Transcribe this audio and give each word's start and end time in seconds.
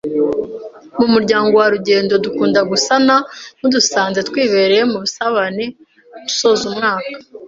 Mu 0.99 1.07
muryango 1.13 1.51
wa 1.61 1.67
Rugendo 1.73 2.13
dukunda 2.25 2.59
gusana 2.71 3.15
mudusanze 3.59 4.19
twiereye 4.29 4.81
mu 4.91 4.97
usane 5.05 5.65
usoza 6.27 6.63
umwaka 6.69 7.09